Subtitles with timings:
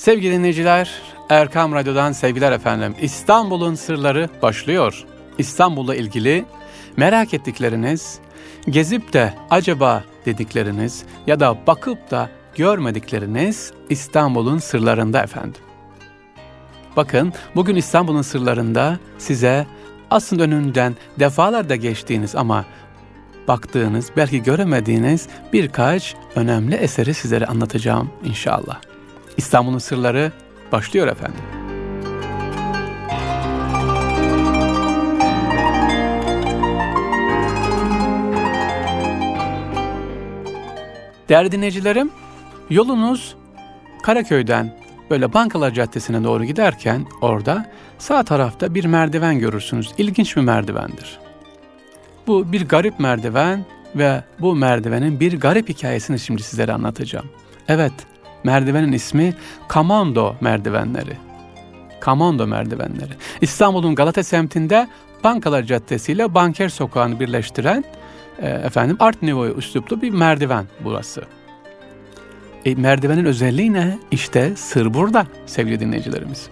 [0.00, 0.90] Sevgili dinleyiciler,
[1.28, 2.94] Erkam Radyo'dan sevgiler efendim.
[3.02, 5.04] İstanbul'un sırları başlıyor.
[5.38, 6.44] İstanbul'la ilgili
[6.96, 8.18] merak ettikleriniz,
[8.68, 15.62] gezip de acaba dedikleriniz ya da bakıp da görmedikleriniz İstanbul'un sırlarında efendim.
[16.96, 19.66] Bakın bugün İstanbul'un sırlarında size
[20.10, 22.64] aslında önünden defalarda geçtiğiniz ama
[23.48, 28.89] baktığınız, belki göremediğiniz birkaç önemli eseri sizlere anlatacağım inşallah.
[29.40, 30.32] İstanbul'un sırları
[30.72, 31.40] başlıyor efendim.
[41.28, 42.10] Değerli dinleyicilerim,
[42.70, 43.36] yolunuz
[44.02, 44.76] Karaköy'den
[45.10, 49.90] böyle Bankalar Caddesi'ne doğru giderken orada sağ tarafta bir merdiven görürsünüz.
[49.98, 51.18] İlginç bir merdivendir.
[52.26, 53.64] Bu bir garip merdiven
[53.94, 57.26] ve bu merdivenin bir garip hikayesini şimdi sizlere anlatacağım.
[57.68, 57.92] Evet,
[58.44, 59.34] merdivenin ismi
[59.68, 61.16] Kamando merdivenleri.
[62.00, 63.12] Kamando merdivenleri.
[63.40, 64.88] İstanbul'un Galata semtinde
[65.24, 67.84] Bankalar Caddesi ile Banker Sokağı'nı birleştiren
[68.42, 71.22] e, efendim Art Nouveau üsluplu bir merdiven burası.
[72.64, 73.98] E, merdivenin özelliği ne?
[74.10, 76.48] İşte sır burada sevgili dinleyicilerimiz.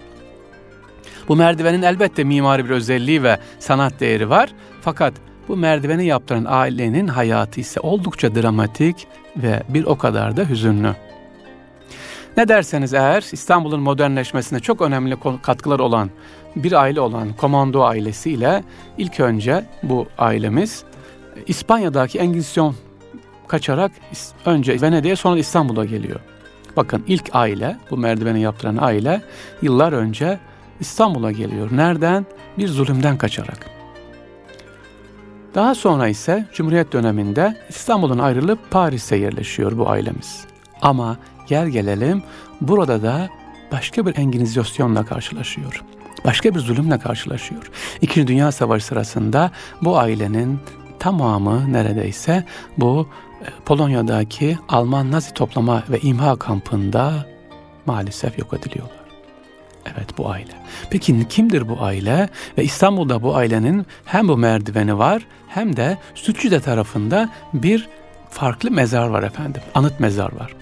[1.27, 4.49] Bu merdivenin elbette mimari bir özelliği ve sanat değeri var.
[4.81, 5.13] Fakat
[5.47, 10.95] bu merdiveni yaptıran ailenin hayatı ise oldukça dramatik ve bir o kadar da hüzünlü.
[12.37, 16.09] Ne derseniz eğer İstanbul'un modernleşmesine çok önemli katkılar olan
[16.55, 18.63] bir aile olan Komando ailesiyle
[18.97, 20.83] ilk önce bu ailemiz
[21.47, 22.75] İspanya'daki Engizisyon
[23.47, 23.91] kaçarak
[24.45, 26.19] önce Venedik'e sonra İstanbul'a geliyor.
[26.77, 29.21] Bakın ilk aile, bu merdiveni yaptıran aile
[29.61, 30.39] yıllar önce
[30.79, 31.69] İstanbul'a geliyor.
[31.71, 32.25] Nereden?
[32.57, 33.69] Bir zulümden kaçarak.
[35.55, 40.45] Daha sonra ise Cumhuriyet döneminde İstanbul'un ayrılıp Paris'e yerleşiyor bu ailemiz.
[40.81, 41.17] Ama
[41.49, 42.23] gel gelelim
[42.61, 43.29] burada da
[43.71, 45.83] başka bir enginizasyonla karşılaşıyor.
[46.25, 47.71] Başka bir zulümle karşılaşıyor.
[48.01, 50.59] İkinci Dünya Savaşı sırasında bu ailenin
[50.99, 52.43] tamamı neredeyse
[52.77, 53.07] bu
[53.41, 57.25] e, Polonya'daki Alman Nazi toplama ve imha kampında
[57.85, 58.99] maalesef yok ediliyorlar.
[59.85, 60.51] Evet bu aile.
[60.89, 62.29] Peki kimdir bu aile?
[62.57, 67.89] Ve İstanbul'da bu ailenin hem bu merdiveni var hem de Sütçüde tarafında bir
[68.29, 69.61] farklı mezar var efendim.
[69.75, 70.58] Anıt mezar var.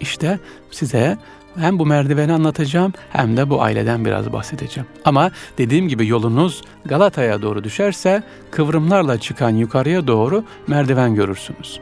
[0.00, 0.38] İşte
[0.70, 1.18] size
[1.56, 4.88] hem bu merdiveni anlatacağım hem de bu aileden biraz bahsedeceğim.
[5.04, 11.80] Ama dediğim gibi yolunuz Galata'ya doğru düşerse kıvrımlarla çıkan yukarıya doğru merdiven görürsünüz.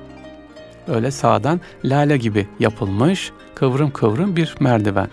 [0.89, 5.09] Öyle sağdan lale gibi yapılmış kıvrım kıvrım bir merdiven.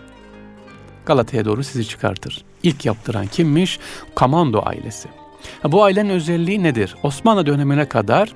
[1.05, 2.45] Galata'ya doğru sizi çıkartır.
[2.63, 3.79] İlk yaptıran kimmiş?
[4.15, 5.09] Kamando ailesi.
[5.63, 6.95] Bu ailenin özelliği nedir?
[7.03, 8.33] Osmanlı dönemine kadar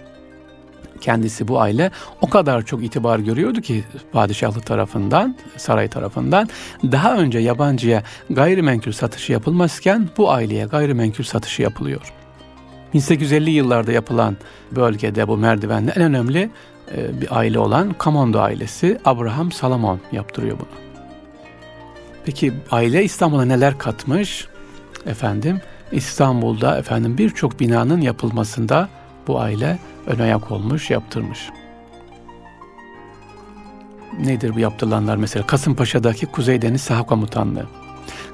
[1.03, 1.91] kendisi bu aile
[2.21, 6.49] o kadar çok itibar görüyordu ki padişahlık tarafından, saray tarafından
[6.83, 12.13] daha önce yabancıya gayrimenkul satışı yapılmazken bu aileye gayrimenkul satışı yapılıyor.
[12.93, 14.37] 1850 yıllarda yapılan
[14.71, 16.49] bölgede bu merdivenle en önemli
[16.95, 20.83] e, bir aile olan Kamondo ailesi Abraham Salomon yaptırıyor bunu.
[22.25, 24.47] Peki aile İstanbul'a neler katmış?
[25.05, 25.61] Efendim
[25.91, 28.89] İstanbul'da efendim birçok binanın yapılmasında
[29.27, 31.49] bu aile ön ayak olmuş, yaptırmış.
[34.19, 35.47] Nedir bu yaptırılanlar mesela?
[35.47, 37.65] Kasımpaşa'daki Kuzey Deniz Saha Komutanlığı.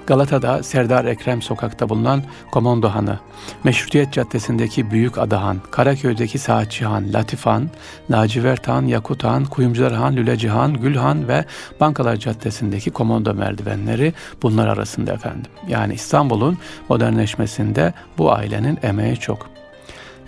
[0.07, 3.19] Galata'da Serdar Ekrem Sokak'ta bulunan Komando Hanı,
[3.63, 7.69] Meşrutiyet Caddesi'ndeki Büyük Adahan, Karaköy'deki Saatçi Han, Latif Han,
[8.11, 11.45] Lacivert Han, Yakut Han, Kuyumcular Han, Lüleci Han, Gül Han ve
[11.79, 15.51] Bankalar Caddesi'ndeki komando merdivenleri bunlar arasında efendim.
[15.67, 16.57] Yani İstanbul'un
[16.89, 19.58] modernleşmesinde bu ailenin emeği çok.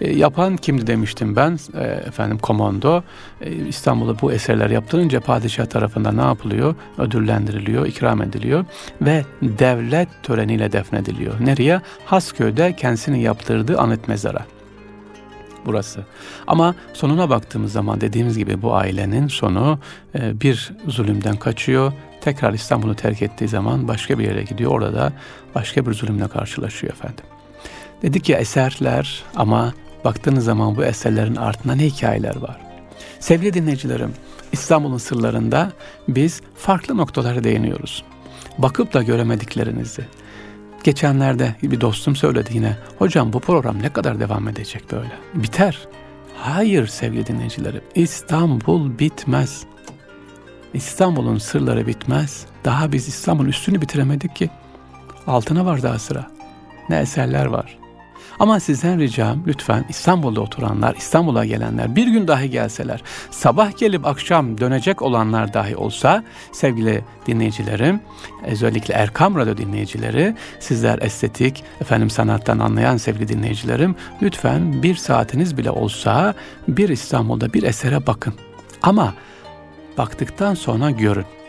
[0.02, 3.04] E, yapan kimdi demiştim ben e, efendim komando
[3.42, 6.76] e, İstanbul'da bu eserler yaptırınca padişah tarafından ne yapılıyor?
[6.98, 8.66] Ödüllendiriliyor, ikram ediliyor
[9.02, 11.34] ve devlet töreniyle defnediliyor.
[11.40, 11.82] Nereye?
[12.06, 14.46] Hasköy'de kendisini yaptırdığı anıt mezara
[15.66, 16.06] burası.
[16.48, 19.80] Ama sonuna baktığımız zaman dediğimiz gibi bu ailenin sonu
[20.16, 21.94] e, bir zulümden kaçıyor.
[22.22, 24.72] Tekrar İstanbul'u terk ettiği zaman başka bir yere gidiyor.
[24.72, 25.14] Orada da
[25.56, 27.26] başka bir zulümle karşılaşıyor efendim.
[28.02, 29.74] Dedik ya eserler ama
[30.06, 32.58] Baktığınız zaman bu eserlerin ardında ne hikayeler var?
[33.20, 34.14] Sevgili dinleyicilerim,
[34.52, 35.72] İstanbul'un sırlarında
[36.08, 38.04] biz farklı noktalara değiniyoruz.
[38.58, 40.06] Bakıp da göremediklerinizi.
[40.84, 45.14] Geçenlerde bir dostum söyledi yine, hocam bu program ne kadar devam edecek böyle?
[45.34, 45.88] Biter.
[46.38, 49.64] Hayır sevgili dinleyicilerim, İstanbul bitmez.
[50.74, 52.46] İstanbul'un sırları bitmez.
[52.66, 54.50] Daha biz İstanbul'un üstünü bitiremedik ki.
[55.28, 56.28] Altına var daha sıra.
[56.90, 57.81] Ne eserler var.
[58.42, 64.58] Ama sizden ricam lütfen İstanbul'da oturanlar, İstanbul'a gelenler bir gün dahi gelseler, sabah gelip akşam
[64.58, 68.02] dönecek olanlar dahi olsa sevgili dinleyicilerim,
[68.46, 75.72] özellikle Erkam Radyo dinleyicileri, sizler estetik, efendim sanattan anlayan sevgili dinleyicilerim, lütfen bir saatiniz bile
[75.72, 76.34] olsa
[76.68, 78.34] bir İstanbul'da bir esere bakın.
[78.82, 79.14] Ama
[79.98, 81.41] baktıktan sonra görün.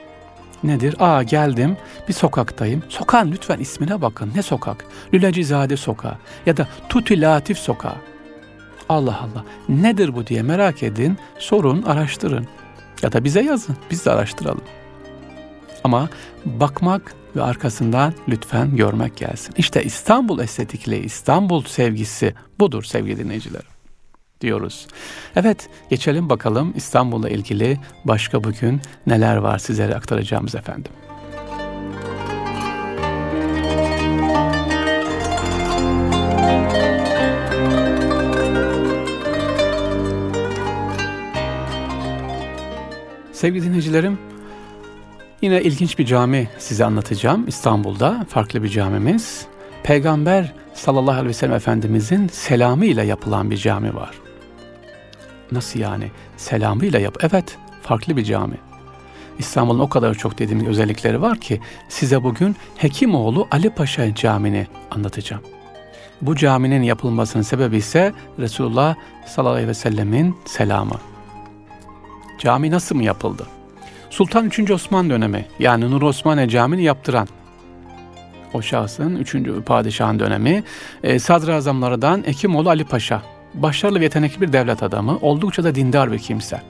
[0.65, 0.97] Nedir?
[0.99, 1.77] Aa geldim
[2.09, 2.83] bir sokaktayım.
[2.89, 4.33] Sokağın lütfen ismine bakın.
[4.35, 4.85] Ne sokak?
[5.15, 6.15] Lülecizade sokağı
[6.47, 7.97] ya da Tuti Latif sokağı.
[8.89, 12.47] Allah Allah nedir bu diye merak edin, sorun, araştırın.
[13.03, 14.65] Ya da bize yazın, biz de araştıralım.
[15.85, 16.09] Ama
[16.45, 19.55] bakmak ve arkasından lütfen görmek gelsin.
[19.57, 23.72] İşte İstanbul estetikliği, İstanbul sevgisi budur sevgili dinleyiciler
[24.43, 24.87] diyoruz.
[25.37, 30.93] Evet geçelim bakalım İstanbul'la ilgili başka bugün neler var sizlere aktaracağımız efendim.
[43.33, 44.19] Sevgili dinleyicilerim,
[45.43, 47.49] yine ilginç bir cami size anlatacağım.
[47.49, 49.47] İstanbul'da farklı bir camimiz.
[49.83, 54.22] Peygamber sallallahu aleyhi ve sellem Efendimizin selamı ile yapılan bir cami var.
[55.53, 56.11] Nasıl yani?
[56.37, 57.17] Selamıyla yap.
[57.21, 58.57] Evet, farklı bir cami.
[59.39, 65.43] İstanbul'un o kadar çok dediğim özellikleri var ki size bugün Hekimoğlu Ali Paşa Camii'ni anlatacağım.
[66.23, 68.95] Bu caminin yapılmasının sebebi ise Resulullah
[69.27, 70.97] sallallahu aleyhi ve sellemin selamı.
[72.39, 73.47] Cami nasıl mı yapıldı?
[74.11, 74.71] Sultan 3.
[74.71, 77.29] Osman dönemi yani Nur Osmaniye Camii'ni yaptıran
[78.55, 79.37] o şahsın 3.
[79.67, 80.65] padişahın dönemi
[81.03, 83.23] e, sadrazamlardan Hekimoğlu Ali Paşa
[83.55, 86.63] başarılı ve yetenekli bir devlet adamı, oldukça da dindar bir kimse.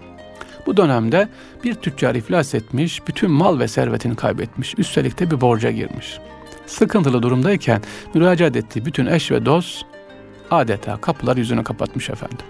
[0.67, 1.29] Bu dönemde
[1.65, 6.19] bir tüccar iflas etmiş, bütün mal ve servetini kaybetmiş, üstelik de bir borca girmiş.
[6.67, 7.83] Sıkıntılı durumdayken
[8.15, 9.85] müracaat ettiği bütün eş ve dost
[10.51, 12.47] adeta kapılar yüzünü kapatmış efendim.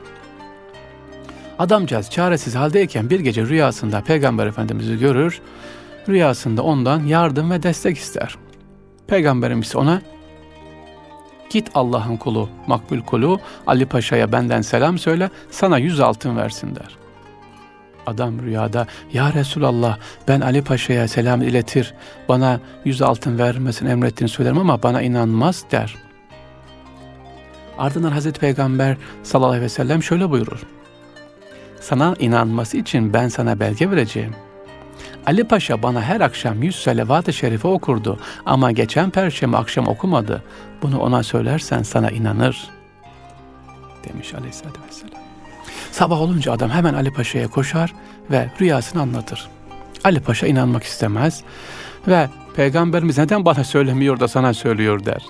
[1.59, 5.41] Adamcağız çaresiz haldeyken bir gece rüyasında Peygamber Efendimiz'i görür,
[6.09, 8.37] rüyasında ondan yardım ve destek ister.
[9.07, 10.03] Peygamberimiz ona
[11.53, 16.97] Git Allah'ın kulu, makbul kulu Ali Paşa'ya benden selam söyle, sana yüz altın versin der.
[18.07, 21.95] Adam rüyada, ya Resulallah ben Ali Paşa'ya selam iletir,
[22.29, 25.95] bana yüz altın vermesini emrettiğini söylerim ama bana inanmaz der.
[27.79, 30.63] Ardından Hazreti Peygamber sallallahu aleyhi ve sellem şöyle buyurur.
[31.81, 34.52] Sana inanması için ben sana belge vereceğim.''
[35.27, 40.43] Ali Paşa bana her akşam yüz salavat-ı şerife okurdu ama geçen perşembe akşam okumadı.
[40.83, 42.69] Bunu ona söylersen sana inanır.
[44.09, 45.23] Demiş aleyhissalatü vesselam.
[45.91, 47.95] Sabah olunca adam hemen Ali Paşa'ya koşar
[48.31, 49.49] ve rüyasını anlatır.
[50.05, 51.43] Ali Paşa inanmak istemez
[52.09, 55.23] ve Peygamberimiz neden bana söylemiyor da sana söylüyor der.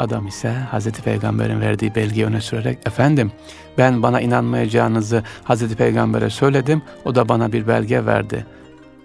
[0.00, 3.32] Adam ise Hazreti Peygamber'in verdiği belgeyi öne sürerek efendim
[3.78, 8.46] ben bana inanmayacağınızı Hazreti Peygamber'e söyledim o da bana bir belge verdi.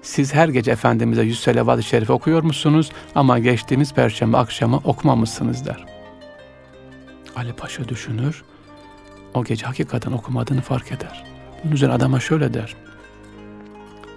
[0.01, 5.85] Siz her gece Efendimiz'e yüz selavat-ı şerif okuyor musunuz ama geçtiğimiz perşembe akşamı okumamışsınız der.
[7.35, 8.43] Ali Paşa düşünür
[9.33, 11.23] o gece hakikaten okumadığını fark eder.
[11.63, 12.75] Bunun üzerine adama şöyle der.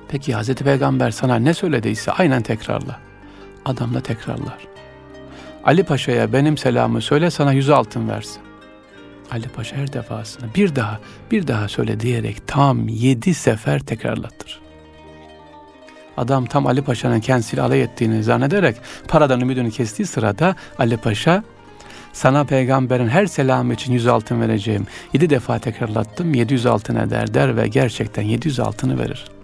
[0.09, 3.01] Peki Hazreti Peygamber sana ne söylediyse aynen tekrarla.
[3.65, 4.78] Adam da tekrarlar.
[5.69, 8.43] Ali Paşa'ya benim selamı söyle sana yüz altın versin.
[9.31, 11.01] Ali Paşa her defasında bir daha
[11.31, 14.61] bir daha söyle diyerek tam yedi sefer tekrarlatır.
[16.17, 18.77] Adam tam Ali Paşa'nın kendisiyle alay ettiğini zannederek
[19.09, 21.43] paradan ümidini kestiği sırada Ali Paşa
[22.13, 24.87] sana peygamberin her selamı için yüz altın vereceğim.
[25.13, 29.38] Yedi defa tekrarlattım yedi yüz altın eder der ve gerçekten yedi yüz altını verir.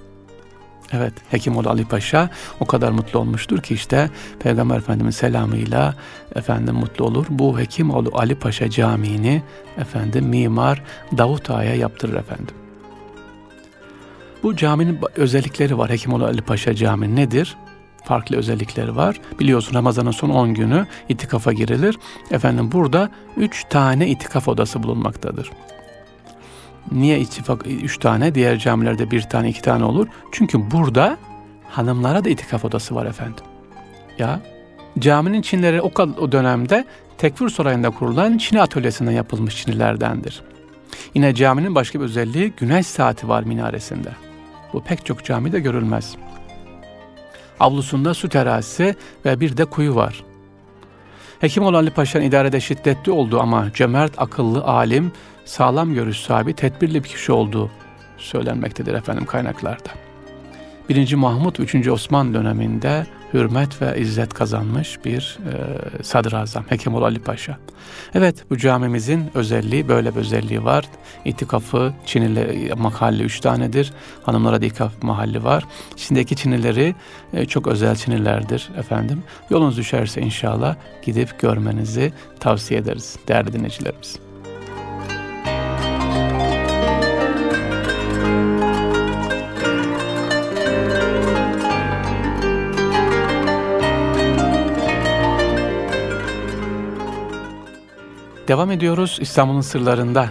[0.97, 4.11] Evet Hekimoğlu Ali Paşa o kadar mutlu olmuştur ki işte
[4.41, 5.95] Peygamber Efendimiz selamıyla
[6.35, 7.27] efendim mutlu olur.
[7.29, 9.43] Bu Hekimoğlu Ali Paşa Camii'ni
[9.79, 10.83] efendim mimar
[11.19, 12.55] Davut Ağa'ya yaptırır efendim.
[14.43, 15.91] Bu caminin özellikleri var.
[15.91, 17.57] Hekimoğlu Ali Paşa Camii nedir?
[18.05, 19.21] Farklı özellikleri var.
[19.39, 21.99] Biliyorsun Ramazan'ın son 10 günü itikafa girilir.
[22.31, 25.51] Efendim burada 3 tane itikaf odası bulunmaktadır.
[26.93, 30.07] Niye ittifak üç tane, diğer camilerde bir tane, iki tane olur?
[30.33, 31.17] Çünkü burada
[31.69, 33.45] hanımlara da itikaf odası var efendim.
[34.19, 34.41] Ya
[34.99, 36.85] caminin çinleri o, o dönemde
[37.19, 40.43] Tekfir Sarayı'nda kurulan Çin atölyesinden yapılmış çinilerdendir.
[41.15, 44.09] Yine caminin başka bir özelliği güneş saati var minaresinde.
[44.73, 46.17] Bu pek çok camide görülmez.
[47.61, 50.25] Avlusunda su terazisi ve bir de kuyu var.
[51.41, 55.13] Hekim olan Ali Paşa'nın idarede şiddetli olduğu ama cömert, akıllı, alim,
[55.45, 57.71] sağlam görüş sahibi, tedbirli bir kişi olduğu
[58.17, 59.91] söylenmektedir efendim kaynaklarda.
[60.89, 61.15] 1.
[61.15, 61.89] Mahmut 3.
[61.89, 65.39] Osman döneminde hürmet ve izzet kazanmış bir
[65.99, 67.59] e, sadrazam Hekimoğlu Ali Paşa.
[68.15, 70.85] Evet bu camimizin özelliği böyle bir özelliği var.
[71.25, 73.93] İtikafı Çinili mahalli üç tanedir.
[74.23, 75.65] Hanımlara da itikaf mahalli var.
[75.97, 76.95] İçindeki Çinileri
[77.33, 79.23] e, çok özel Çinilerdir efendim.
[79.51, 84.19] Yolunuz düşerse inşallah gidip görmenizi tavsiye ederiz değerli dinleyicilerimiz.
[98.49, 100.29] Devam ediyoruz İstanbul'un sırlarında.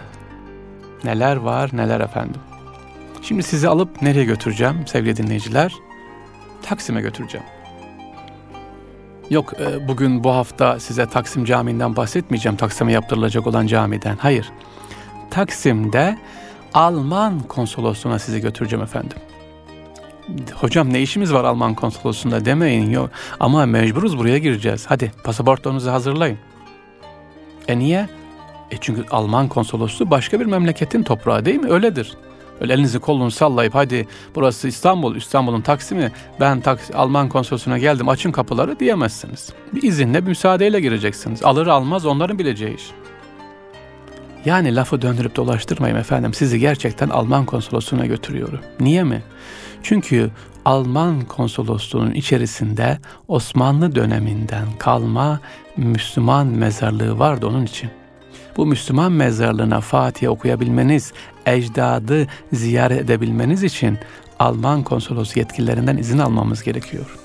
[1.03, 2.41] Neler var neler efendim.
[3.21, 5.73] Şimdi sizi alıp nereye götüreceğim sevgili dinleyiciler?
[6.61, 7.45] Taksim'e götüreceğim.
[9.29, 12.57] Yok e, bugün bu hafta size Taksim Camii'nden bahsetmeyeceğim.
[12.57, 14.17] Taksim'e yaptırılacak olan camiden.
[14.17, 14.51] Hayır.
[15.31, 16.17] Taksim'de
[16.73, 19.17] Alman konsolosluğuna sizi götüreceğim efendim.
[20.53, 23.09] Hocam ne işimiz var Alman konsolosluğunda demeyin yok.
[23.39, 24.85] Ama mecburuz buraya gireceğiz.
[24.87, 26.37] Hadi pasaportlarınızı hazırlayın.
[27.67, 28.09] E niye?
[28.71, 31.71] E çünkü Alman konsolosluğu başka bir memleketin toprağı değil mi?
[31.71, 32.13] Öyledir.
[32.61, 38.31] Öyle elinizi kolunu sallayıp hadi burası İstanbul, İstanbul'un Taksim'i ben Taks Alman konsolosluğuna geldim açın
[38.31, 39.53] kapıları diyemezsiniz.
[39.73, 41.43] Bir izinle, bir müsaadeyle gireceksiniz.
[41.43, 42.91] Alır almaz onların bileceği iş.
[44.45, 46.33] Yani lafı döndürüp dolaştırmayayım efendim.
[46.33, 48.59] Sizi gerçekten Alman konsolosluğuna götürüyorum.
[48.79, 49.23] Niye mi?
[49.83, 50.31] Çünkü
[50.65, 55.39] Alman konsolosluğunun içerisinde Osmanlı döneminden kalma
[55.77, 57.89] Müslüman mezarlığı vardı onun için.
[58.57, 61.13] Bu Müslüman mezarlığına Fatiha okuyabilmeniz,
[61.45, 63.99] ecdadı ziyaret edebilmeniz için
[64.39, 67.17] Alman konsolos yetkililerinden izin almamız gerekiyor.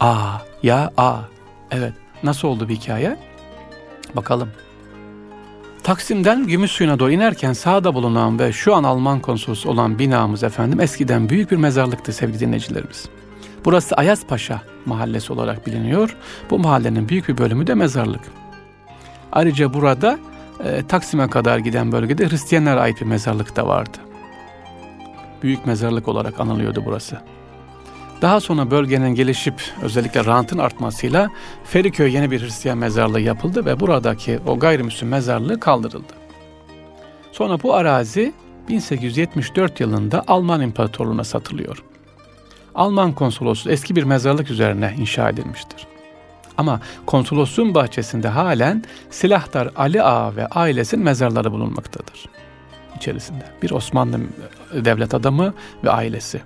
[0.00, 1.16] Aa, ya a.
[1.70, 3.16] Evet, nasıl oldu bir hikaye?
[4.16, 4.48] Bakalım.
[5.82, 11.28] Taksim'den Gümüşsuyu'na doğru inerken sağda bulunan ve şu an Alman konsolosu olan binamız efendim eskiden
[11.28, 13.08] büyük bir mezarlıktı sevgili dinleyicilerimiz.
[13.66, 16.16] Burası Ayazpaşa mahallesi olarak biliniyor.
[16.50, 18.20] Bu mahallenin büyük bir bölümü de mezarlık.
[19.32, 20.18] Ayrıca burada
[20.64, 23.98] e, Taksim'e kadar giden bölgede Hristiyanlara ait bir mezarlık da vardı.
[25.42, 27.18] Büyük mezarlık olarak anılıyordu burası.
[28.22, 31.30] Daha sonra bölgenin gelişip özellikle rantın artmasıyla
[31.64, 36.12] Feriköy yeni bir Hristiyan mezarlığı yapıldı ve buradaki o gayrimüslim mezarlığı kaldırıldı.
[37.32, 38.32] Sonra bu arazi
[38.68, 41.82] 1874 yılında Alman İmparatorluğu'na satılıyor.
[42.76, 45.86] Alman konsolosluğu eski bir mezarlık üzerine inşa edilmiştir.
[46.56, 52.24] Ama konsolosluğun bahçesinde halen Silahtar Ali Ağa ve ailesinin mezarları bulunmaktadır.
[52.96, 54.20] İçerisinde bir Osmanlı
[54.74, 55.54] devlet adamı
[55.84, 56.42] ve ailesi.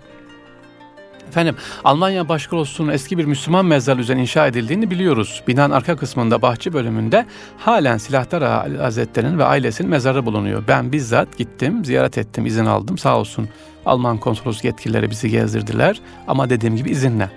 [1.30, 5.42] Efendim Almanya Başkonsolosluğu'nun eski bir Müslüman mezar üzerine inşa edildiğini biliyoruz.
[5.48, 7.26] Binanın arka kısmında bahçe bölümünde
[7.58, 8.42] halen Silahtar
[8.76, 10.64] Hazretleri'nin ve ailesinin mezarı bulunuyor.
[10.68, 13.48] Ben bizzat gittim, ziyaret ettim, izin aldım sağ olsun.
[13.86, 17.30] Alman konsolosluk yetkilileri bizi gezdirdiler ama dediğim gibi izinle.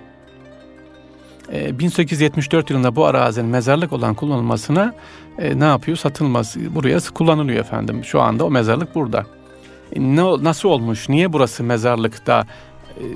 [1.52, 4.94] 1874 ee, yılında bu arazinin mezarlık olan kullanılmasına
[5.40, 5.98] e, ne yapıyor?
[5.98, 8.06] Satılması buraya kullanılıyor efendim.
[8.06, 9.26] Şu anda o mezarlık burada.
[9.96, 11.10] E, ne, nasıl olmuş?
[11.10, 12.46] Niye burası mezarlıkta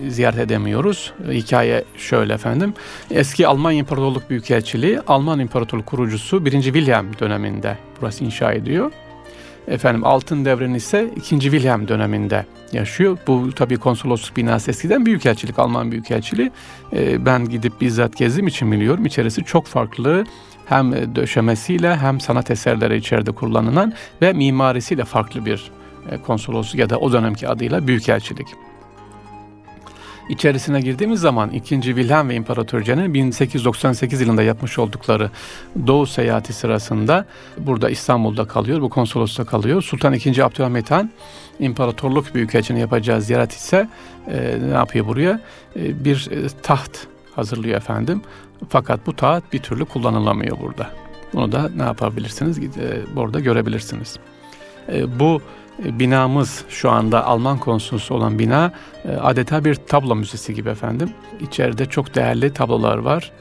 [0.07, 1.13] ziyaret edemiyoruz.
[1.31, 2.73] Hikaye şöyle efendim.
[3.11, 6.51] Eski Alman İmparatorluk Büyükelçiliği Alman İmparatorluk kurucusu 1.
[6.51, 8.91] William döneminde burası inşa ediyor.
[9.67, 11.39] Efendim altın devrini ise 2.
[11.39, 13.17] William döneminde yaşıyor.
[13.27, 16.51] Bu tabii konsolosluk binası eskiden büyükelçilik, Alman büyükelçiliği.
[16.93, 19.05] E, ben gidip bizzat gezdiğim için biliyorum.
[19.05, 20.23] İçerisi çok farklı
[20.65, 25.71] hem döşemesiyle hem sanat eserleri içeride kullanılan ve mimarisiyle farklı bir
[26.11, 28.47] e, konsolosluk ya da o dönemki adıyla büyükelçilik
[30.29, 31.81] içerisine girdiğimiz zaman 2.
[31.81, 35.31] Wilhelm ve İmparatorce'nin 1898 yılında yapmış oldukları
[35.87, 37.25] Doğu seyahati sırasında
[37.57, 39.81] burada İstanbul'da kalıyor, bu konsolosluğa kalıyor.
[39.81, 40.43] Sultan II.
[40.43, 41.11] Abdülhamit Han
[41.59, 43.89] İmparatorluk Büyükelçini yapacağı ziyaret ise
[44.27, 45.41] e, ne yapıyor buraya?
[45.75, 48.21] E, bir e, taht hazırlıyor efendim.
[48.69, 50.89] Fakat bu taht bir türlü kullanılamıyor burada.
[51.33, 52.59] Bunu da ne yapabilirsiniz?
[52.59, 54.17] E, burada görebilirsiniz.
[54.89, 55.41] E, bu
[55.79, 58.71] binamız şu anda Alman konsolosu olan bina
[59.05, 61.09] e, adeta bir tablo müzesi gibi efendim.
[61.39, 63.31] İçeride çok değerli tablolar var.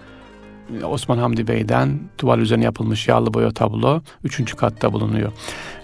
[0.84, 5.32] Osman Hamdi Bey'den tuval üzerine yapılmış yağlı boya tablo üçüncü katta bulunuyor.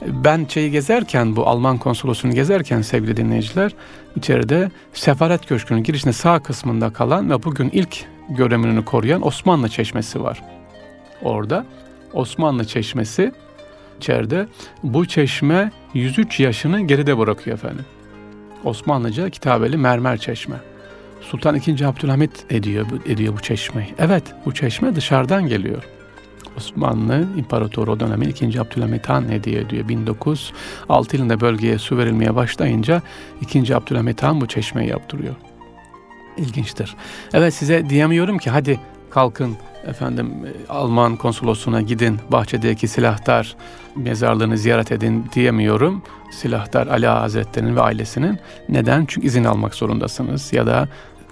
[0.07, 3.73] Ben şeyi gezerken bu Alman konsolosunu gezerken sevgili dinleyiciler
[4.17, 10.43] içeride Sefaret Köşkü'nün girişinde sağ kısmında kalan ve bugün ilk görevini koruyan Osmanlı Çeşmesi var.
[11.23, 11.67] Orada
[12.13, 13.33] Osmanlı Çeşmesi
[13.99, 14.47] içeride
[14.83, 17.85] bu çeşme 103 yaşını geride bırakıyor efendim.
[18.65, 20.57] Osmanlıca kitabeli mermer çeşme.
[21.21, 21.85] Sultan II.
[21.85, 23.95] Abdülhamit ediyor, ediyor bu çeşmeyi.
[23.99, 25.83] Evet bu çeşme dışarıdan geliyor.
[26.57, 28.61] Osmanlı İmparatoru o dönemin 2.
[28.61, 29.89] Abdülhamit Han hediye ediyor.
[29.89, 33.03] 1906 yılında bölgeye su verilmeye başlayınca
[33.41, 33.77] 2.
[33.77, 35.35] Abdülhamit Han bu çeşmeyi yaptırıyor.
[36.37, 36.97] İlginçtir.
[37.33, 38.81] Evet size diyemiyorum ki hadi
[39.11, 40.35] kalkın efendim
[40.69, 43.57] Alman konsolosluğuna gidin bahçedeki silahtar
[43.97, 46.03] mezarlığını ziyaret edin diyemiyorum.
[46.33, 48.39] Silahtar Ali Hazretleri'nin ve ailesinin.
[48.69, 49.05] Neden?
[49.09, 50.89] Çünkü izin almak zorundasınız ya da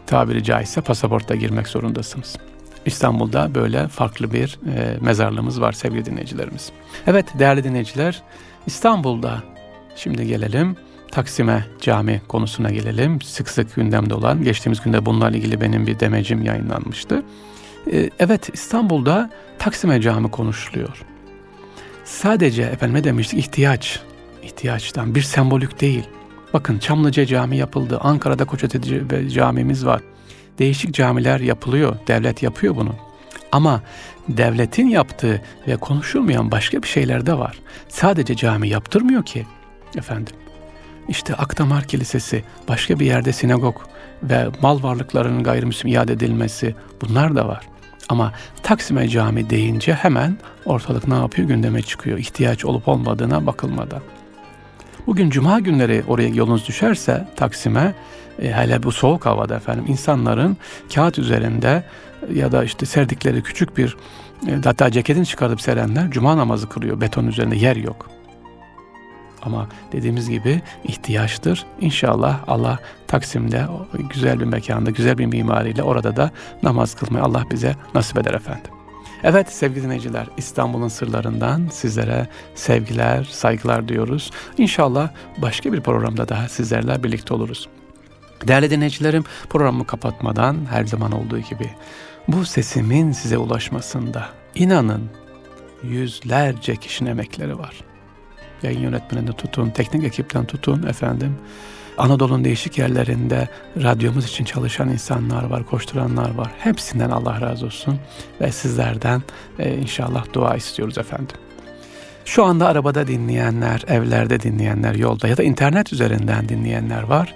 [0.07, 2.37] tabiri caizse pasaporta girmek zorundasınız.
[2.87, 6.73] İstanbul'da böyle farklı bir e, mezarlığımız var sevgili dinleyicilerimiz.
[7.07, 8.23] Evet değerli dinleyiciler
[8.67, 9.43] İstanbul'da
[9.97, 10.77] şimdi gelelim
[11.11, 13.21] Taksim'e cami konusuna gelelim.
[13.23, 17.23] Sık sık gündemde olan geçtiğimiz günde bunlarla ilgili benim bir demecim yayınlanmıştı.
[17.93, 21.05] E, evet İstanbul'da Taksim'e cami konuşuluyor.
[22.05, 24.01] Sadece efendime demiştik ihtiyaç,
[24.43, 26.05] ihtiyaçtan bir sembolik değil.
[26.55, 27.99] Bakın Çamlıca Cami yapıldı.
[28.03, 30.03] Ankara'da Kocaeli Camimiz var.
[30.59, 31.97] Değişik camiler yapılıyor.
[32.09, 32.95] Devlet yapıyor bunu.
[33.53, 33.83] Ama
[34.29, 37.59] devletin yaptığı ve konuşulmayan başka bir şeyler de var.
[37.89, 39.47] Sadece cami yaptırmıyor ki
[39.97, 40.35] efendim.
[41.09, 43.77] İşte Akdamar Kilisesi, başka bir yerde sinagog
[44.23, 47.70] ve mal varlıklarının gayrimüslim iade edilmesi bunlar da var.
[48.11, 52.19] Ama Taksim'e cami deyince hemen ortalık ne yapıyor gündeme çıkıyor.
[52.19, 54.01] İhtiyaç olup olmadığına bakılmadan.
[55.07, 57.95] Bugün cuma günleri oraya yolunuz düşerse Taksim'e
[58.43, 60.57] e, hele bu soğuk havada efendim insanların
[60.95, 61.85] kağıt üzerinde
[62.35, 63.97] ya da işte serdikleri küçük bir
[64.49, 67.01] e, hatta ceketini çıkarıp serenler cuma namazı kılıyor.
[67.01, 68.11] Beton üzerinde yer yok.
[69.43, 71.67] Ama dediğimiz gibi ihtiyaçtır.
[71.81, 73.67] İnşallah Allah Taksim'de
[74.11, 76.31] güzel bir mekanda, güzel bir mimariyle orada da
[76.63, 78.71] namaz kılmayı Allah bize nasip eder efendim.
[79.23, 84.31] Evet sevgili dinleyiciler İstanbul'un sırlarından sizlere sevgiler, saygılar diyoruz.
[84.59, 87.69] İnşallah başka bir programda daha sizlerle birlikte oluruz.
[88.49, 91.71] Değerli dinleyicilerim programı kapatmadan her zaman olduğu gibi
[92.29, 95.11] bu sesimin size ulaşmasında inanın
[95.83, 97.90] yüzlerce kişinin emekleri var.
[98.63, 101.37] Yayın yönetmeninde tutun, teknik ekipten tutun efendim.
[101.99, 103.49] Anadolu'nun değişik yerlerinde
[103.83, 106.51] radyomuz için çalışan insanlar var, koşturanlar var.
[106.59, 107.99] Hepsinden Allah razı olsun
[108.41, 109.23] ve sizlerden
[109.59, 111.37] e, inşallah dua istiyoruz efendim.
[112.25, 117.35] Şu anda arabada dinleyenler, evlerde dinleyenler, yolda ya da internet üzerinden dinleyenler var.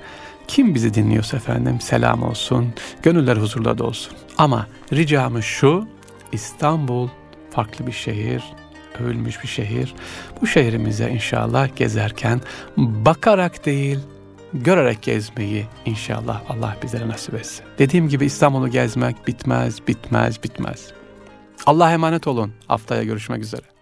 [0.49, 4.13] Kim bizi dinliyorsa efendim selam olsun, gönüller huzurla da olsun.
[4.39, 5.87] Ama ricamız şu,
[6.33, 7.09] İstanbul
[7.51, 8.43] farklı bir şehir,
[9.01, 9.95] övülmüş bir şehir.
[10.41, 12.41] Bu şehrimize inşallah gezerken
[12.77, 13.99] bakarak değil,
[14.55, 17.65] görerek gezmeyi inşallah Allah bizlere nasip etsin.
[17.79, 20.93] Dediğim gibi İstanbul'u gezmek bitmez, bitmez, bitmez.
[21.67, 22.53] Allah'a emanet olun.
[22.69, 23.74] Haftaya görüşmek üzere.